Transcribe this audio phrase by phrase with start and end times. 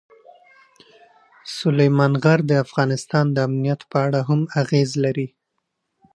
[1.57, 5.27] سلیمان غر د افغانستان د امنیت په اړه هم اغېز لري.